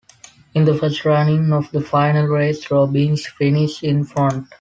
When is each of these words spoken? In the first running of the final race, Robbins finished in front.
In 0.55 0.65
the 0.65 0.75
first 0.75 1.05
running 1.05 1.53
of 1.53 1.69
the 1.69 1.79
final 1.79 2.25
race, 2.25 2.71
Robbins 2.71 3.27
finished 3.27 3.83
in 3.83 4.03
front. 4.03 4.47